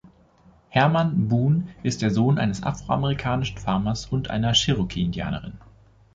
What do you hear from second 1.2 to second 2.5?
Boone ist der Sohn